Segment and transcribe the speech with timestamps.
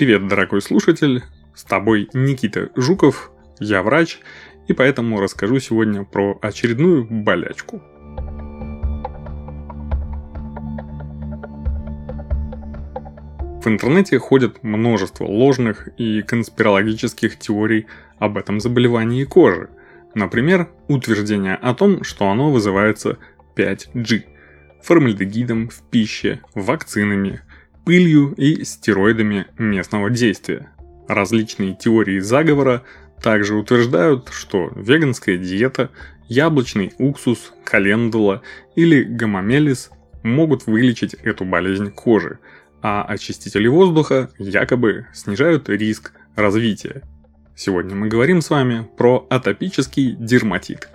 [0.00, 1.22] Привет, дорогой слушатель,
[1.54, 4.18] с тобой Никита Жуков, я врач,
[4.66, 7.82] и поэтому расскажу сегодня про очередную болячку.
[13.62, 17.86] В интернете ходит множество ложных и конспирологических теорий
[18.18, 19.68] об этом заболевании кожи.
[20.14, 23.18] Например, утверждение о том, что оно вызывается
[23.54, 24.24] 5G–
[24.82, 27.42] формальдегидом в пище, вакцинами,
[27.90, 30.70] пылью и стероидами местного действия.
[31.08, 32.84] Различные теории заговора
[33.20, 35.90] также утверждают, что веганская диета,
[36.28, 38.42] яблочный уксус, календула
[38.76, 39.90] или гомомелис
[40.22, 42.38] могут вылечить эту болезнь кожи,
[42.80, 47.02] а очистители воздуха якобы снижают риск развития.
[47.56, 50.88] Сегодня мы говорим с вами про атопический дерматит,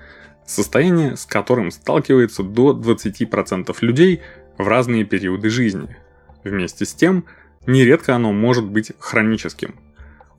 [0.46, 4.22] состояние, с которым сталкивается до 20% людей
[4.58, 5.98] в разные периоды жизни–
[6.46, 7.26] Вместе с тем,
[7.66, 9.76] нередко оно может быть хроническим.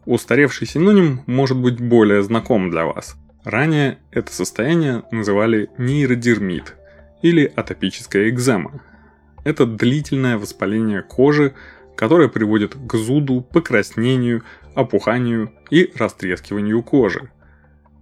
[0.05, 3.17] Устаревший синоним может быть более знаком для вас.
[3.43, 6.77] Ранее это состояние называли нейродермит
[7.23, 8.81] или атопическая экзема.
[9.43, 11.55] Это длительное воспаление кожи,
[11.97, 14.45] которое приводит к зуду, покраснению,
[14.77, 17.31] опуханию и растрескиванию кожи.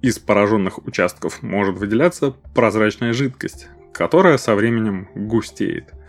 [0.03, 5.95] Из пораженных участков может выделяться прозрачная жидкость, которая со временем густеет–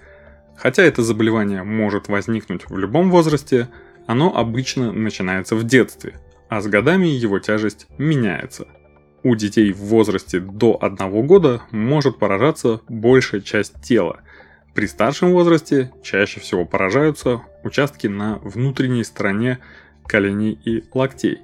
[0.58, 3.70] Хотя это заболевание может возникнуть в любом возрасте,
[4.08, 8.68] оно обычно начинается в детстве, а с годами его тяжесть меняется.
[9.24, 14.22] У детей в возрасте до 1 года может поражаться большая часть тела.
[14.76, 19.60] При старшем возрасте чаще всего поражаются участки на внутренней стороне
[20.06, 21.40] коленей и локтей,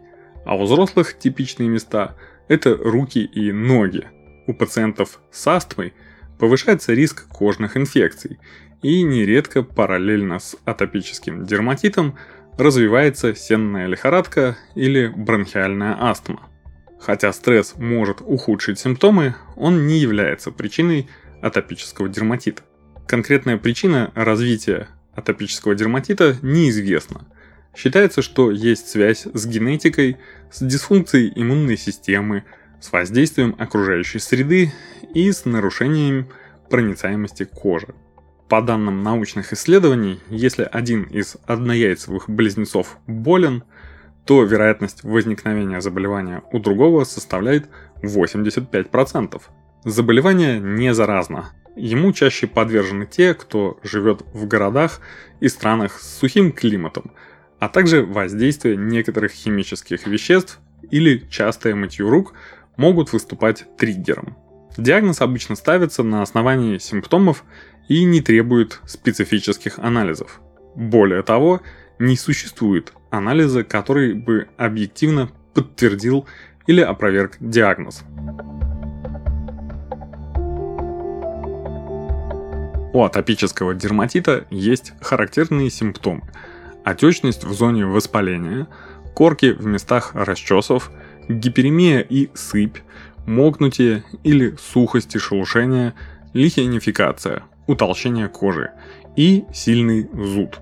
[0.46, 2.16] а у взрослых типичные места–
[2.48, 4.08] это руки и ноги.
[4.46, 5.94] У пациентов с астмой
[6.42, 8.38] повышается риск кожных инфекций–
[8.82, 12.18] и нередко параллельно с атопическим дерматитом
[12.58, 16.50] развивается сенная лихорадка или бронхиальная астма.
[17.00, 21.10] Хотя стресс может ухудшить симптомы, он не является причиной
[21.42, 22.64] атопического дерматита.
[23.08, 27.28] Конкретная причина развития атопического дерматита неизвестна.
[27.76, 30.18] Считается, что есть связь с генетикой,
[30.52, 32.44] с дисфункцией иммунной системы,
[32.82, 34.74] с воздействием окружающей среды
[35.14, 36.28] и с нарушением
[36.70, 37.88] проницаемости кожи.
[38.50, 43.64] По данным научных исследований, если один из однояйцевых близнецов болен,
[44.26, 47.70] то вероятность возникновения заболевания у другого составляет
[48.02, 49.42] 85%.
[49.86, 51.54] Заболевание не заразно.
[51.76, 55.00] Ему чаще подвержены те, кто живет в городах
[55.40, 57.12] и странах с сухим климатом,
[57.60, 60.60] а также воздействие некоторых химических веществ
[60.90, 62.34] или частое мытье рук
[62.78, 64.38] могут выступать триггером.
[64.78, 67.44] Диагноз обычно ставится на основании симптомов
[67.88, 70.40] и не требует специфических анализов.
[70.76, 71.62] Более того,
[72.00, 76.26] не существует анализа, который бы объективно подтвердил
[76.66, 78.04] или опроверг диагноз.
[82.94, 86.24] У атопического дерматита есть характерные симптомы.
[86.84, 88.68] Отечность в зоне воспаления,
[89.14, 90.92] корки в местах расчесов,
[91.32, 92.78] гиперемия и сыпь,
[93.26, 95.94] мокнутие или сухость и шелушение,
[96.34, 98.72] лихинификация, утолщение кожи
[99.16, 100.60] и сильный зуд.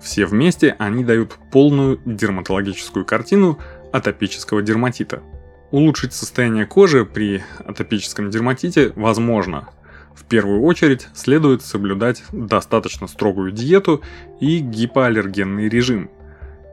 [0.00, 3.58] Все вместе они дают полную дерматологическую картину
[3.92, 5.22] атопического дерматита.
[5.70, 9.68] Улучшить состояние кожи при атопическом дерматите возможно.
[10.14, 14.02] В первую очередь следует соблюдать достаточно строгую диету
[14.40, 16.10] и гипоаллергенный режим.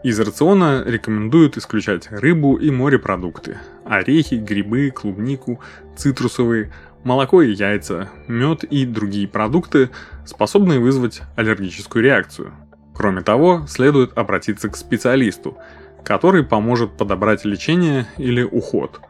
[0.03, 5.59] Из рациона рекомендуют исключать рыбу и морепродукты, орехи, грибы, клубнику,
[5.95, 6.71] цитрусовые,
[7.03, 9.89] молоко и яйца, мед и другие продукты,
[10.23, 12.53] способные вызвать аллергическую реакцию.
[12.93, 15.57] Кроме того, следует обратиться к специалисту,
[16.03, 19.01] который поможет подобрать лечение или уход.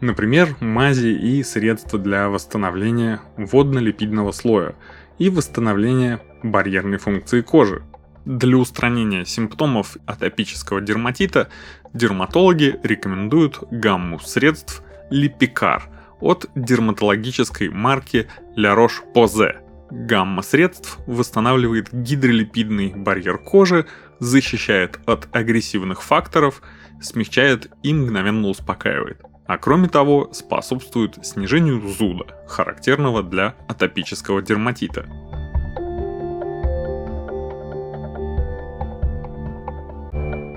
[0.00, 4.74] Например, мази и средства для восстановления водно-липидного слоя
[5.18, 7.82] и восстановления барьерной функции кожи.
[8.28, 11.48] Для устранения симптомов атопического дерматита
[11.94, 15.88] дерматологи рекомендуют гамму средств Липикар–
[16.20, 19.56] от дерматологической марки La Roche-Posay.
[19.90, 23.86] Гамма средств восстанавливает гидролипидный барьер кожи,
[24.18, 26.60] защищает от агрессивных факторов,
[27.00, 29.22] смягчает и мгновенно успокаивает.
[29.46, 35.06] А кроме того, способствует снижению зуда, характерного для атопического дерматита.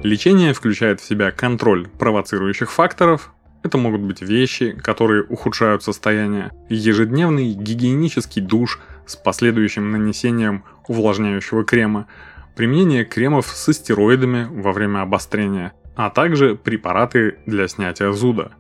[0.04, 3.32] Лечение включает в себя контроль провоцирующих факторов,
[3.62, 12.08] это могут быть вещи, которые ухудшают состояние, ежедневный гигиенический душ с последующим нанесением увлажняющего крема,
[12.56, 18.54] применение кремов с стероидами во время обострения, а также препараты для снятия зуда.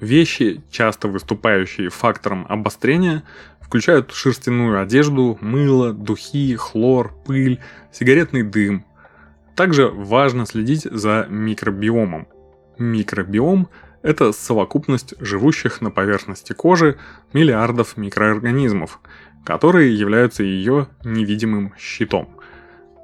[0.00, 3.22] Вещи, часто выступающие фактором обострения,
[3.60, 7.60] включают шерстяную одежду, мыло, духи, хлор, пыль,
[7.92, 8.84] сигаретный дым.
[9.56, 12.28] Также важно следить за микробиомом.
[12.78, 13.68] Микробиом–
[14.02, 16.98] это совокупность живущих на поверхности кожи
[17.32, 19.00] миллиардов микроорганизмов,
[19.44, 22.28] которые являются ее невидимым щитом.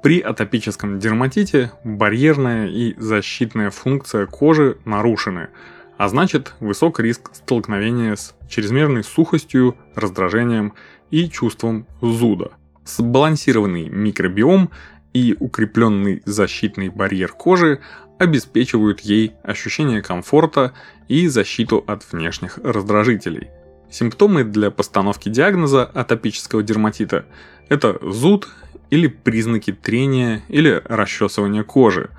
[0.01, 5.49] При атопическом дерматите барьерная и защитная функция кожи нарушены–
[5.99, 10.73] а значит высок риск столкновения с чрезмерной сухостью, раздражением
[11.11, 12.51] и чувством зуда.
[12.85, 14.69] Сбалансированный микробиом
[15.13, 17.79] и укрепленный защитный барьер кожи
[18.19, 20.73] обеспечивают ей ощущение комфорта
[21.07, 23.49] и защиту от внешних раздражителей.
[23.89, 27.25] Симптомы для постановки диагноза атопического дерматита–
[27.69, 28.47] это зуд
[28.91, 32.09] или признаки трения или расчесывания кожи,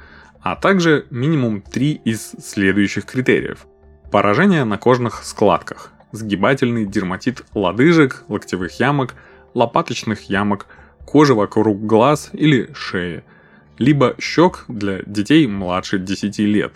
[0.40, 3.66] а также минимум три из следующих критериев.
[4.10, 9.14] Поражение на кожных складках, сгибательный дерматит лодыжек, локтевых ямок,
[9.54, 10.66] лопаточных ямок,
[11.04, 13.24] кожи вокруг глаз или шеи,
[13.78, 16.72] либо щек для детей младше 10 лет.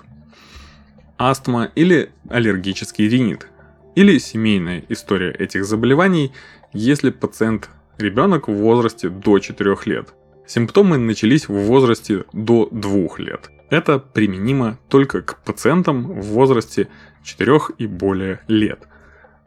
[1.18, 3.48] Астма или аллергический ринит,
[3.94, 6.32] или семейная история этих заболеваний,
[6.72, 10.12] если пациент ребенок в возрасте до 4 лет.
[10.46, 13.50] Симптомы начались в возрасте до 2 лет.
[13.70, 16.88] Это применимо только к пациентам в возрасте
[17.22, 18.80] 4 и более лет.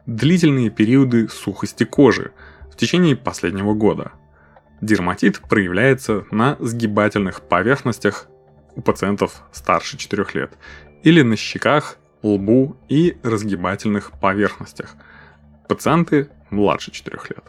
[0.06, 2.32] Длительные периоды сухости кожи
[2.72, 4.12] в течение последнего года.
[4.80, 8.26] Дерматит проявляется на сгибательных поверхностях
[8.76, 10.52] у пациентов старше 4 лет
[11.02, 14.94] или на щеках, лбу и разгибательных поверхностях.
[15.68, 17.44] Пациенты младше 4 лет.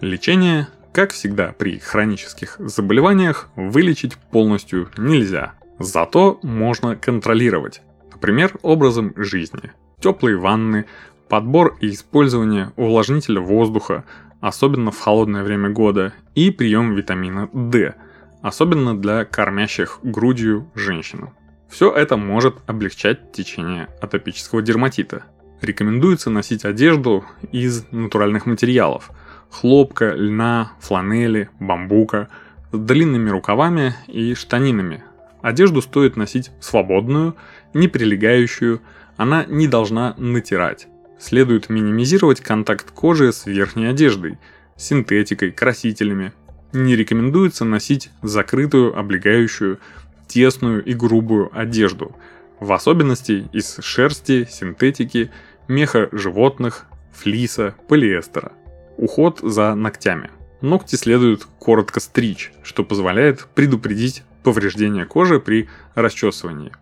[0.00, 5.54] Лечение, как всегда при хронических заболеваниях, вылечить полностью нельзя.
[5.78, 7.82] Зато можно контролировать
[8.20, 9.72] Например, образом жизни.
[9.98, 10.84] Теплые ванны,
[11.30, 14.04] подбор и использование увлажнителя воздуха,
[14.40, 17.94] особенно в холодное время года, и прием витамина D,
[18.42, 21.30] особенно для кормящих грудью женщин.
[21.68, 25.24] Все это может облегчать течение атопического дерматита.
[25.60, 29.10] Рекомендуется носить одежду из натуральных материалов–
[29.50, 32.28] хлопка, льна, фланели, бамбука,
[32.72, 35.02] с длинными рукавами и штанинами.
[35.42, 37.36] Одежду стоит носить свободную
[37.74, 38.80] не прилегающую,
[39.16, 40.86] она не должна натирать.
[41.20, 44.38] Следует минимизировать контакт кожи с верхней одеждой,
[44.76, 46.32] синтетикой, красителями.
[46.72, 49.78] Не рекомендуется носить закрытую, облегающую,
[50.26, 52.16] тесную и грубую одежду,
[52.58, 55.30] в особенности из шерсти, синтетики,
[55.68, 58.52] меха животных, флиса, полиэстера.
[58.96, 60.30] Уход за ногтями.
[60.62, 66.72] Ногти следует коротко стричь, что позволяет предупредить повреждение кожи при расчесывании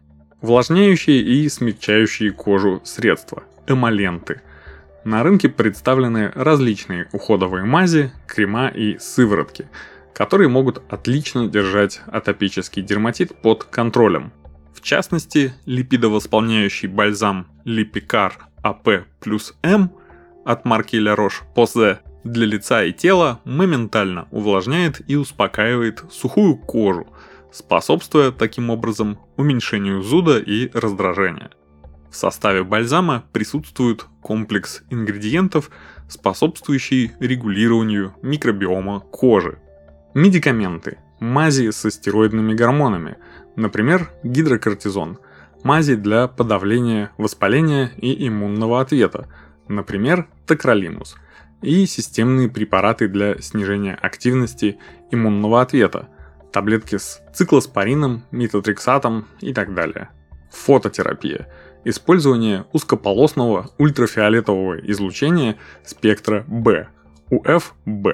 [0.40, 4.41] увлажняющие и смягчающие кожу средства– эмоленты.
[5.05, 9.69] На рынке представлены различные уходовые мази, крема и сыворотки,
[10.15, 14.32] которые могут отлично держать атопический дерматит под контролем.
[14.75, 19.93] В частности, липидовосполняющий бальзам Липикар АП плюс М
[20.45, 27.07] от марки La Roche-Posay для лица и тела моментально увлажняет и успокаивает сухую кожу–
[27.50, 31.50] способствуя таким образом уменьшению зуда и раздражения.
[32.11, 35.71] В составе бальзама присутствует комплекс ингредиентов,
[36.09, 39.59] способствующий регулированию микробиома кожи.
[40.15, 43.19] Медикаменты, мази со стероидными гормонами,
[43.57, 45.19] например, гидрокортизон,
[45.62, 49.29] мази для подавления воспаления и иммунного ответа,
[49.69, 51.17] например, токролимус,
[51.61, 54.79] и системные препараты для снижения активности
[55.11, 56.09] иммунного ответа–
[56.53, 60.09] таблетки с циклоспорином, метотрексатом и так далее.
[60.50, 61.49] Фототерапия–
[61.85, 66.88] использование узкополосного ультрафиолетового излучения спектра B,
[67.30, 68.06] УФБ,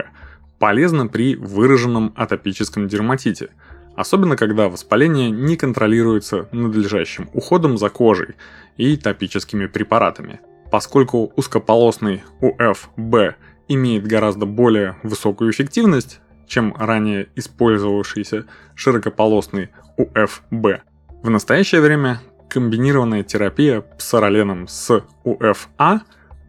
[0.59, 3.50] полезно при выраженном атопическом дерматите,
[3.97, 8.35] особенно когда воспаление не контролируется надлежащим уходом за кожей
[8.76, 10.40] и топическими препаратами.
[10.71, 13.37] Поскольку узкополосный УФБ
[13.68, 20.83] имеет гораздо более высокую эффективность, чем ранее использовавшийся широкополосный УФБ.
[21.23, 22.21] В настоящее время
[22.54, 26.02] комбинированная терапия псороленом с УФА,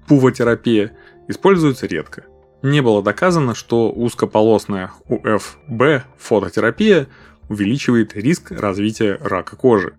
[0.07, 0.91] пувотерапия,
[1.27, 2.25] используется редко.
[2.61, 7.07] Не было доказано, что узкополосная УФБ фототерапия
[7.49, 9.95] увеличивает риск развития рака кожи.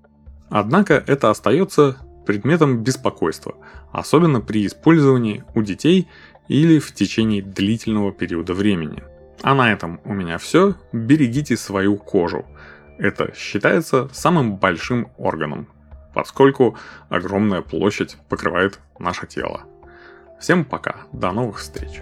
[0.49, 3.57] Однако это остается предметом беспокойства,
[3.91, 6.07] особенно при использовании у детей
[6.47, 9.03] или в течение длительного периода времени–
[9.43, 10.75] А на этом у меня все.
[10.93, 12.47] Берегите свою кожу.
[12.99, 15.69] Это считается самым большим органом,
[16.17, 16.79] поскольку
[17.11, 19.65] огромная площадь покрывает наше тело.
[20.41, 22.01] Всем пока, до новых встреч!